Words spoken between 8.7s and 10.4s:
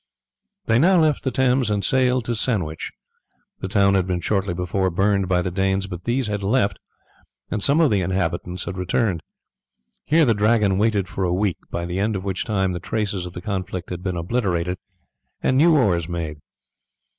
returned. Here the